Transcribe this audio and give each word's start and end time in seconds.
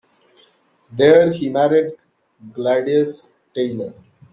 There 0.91 1.31
he 1.31 1.49
married 1.49 1.91
Gladys 2.53 3.29
Tayler. 3.55 3.93